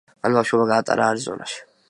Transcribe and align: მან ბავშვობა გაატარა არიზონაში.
მან 0.21 0.37
ბავშვობა 0.37 0.65
გაატარა 0.71 1.11
არიზონაში. 1.17 1.63